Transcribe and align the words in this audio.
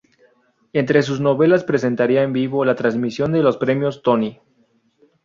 Entre 0.73 1.03
sus 1.03 1.19
novedades 1.21 1.63
presentaría 1.63 2.23
en 2.23 2.33
vivo 2.33 2.65
la 2.65 2.73
transmisión 2.73 3.33
de 3.33 3.43
los 3.43 3.57
Premios 3.57 4.01
Tony. 4.01 4.39